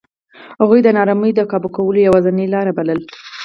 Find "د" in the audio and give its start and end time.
0.83-0.87, 1.35-1.41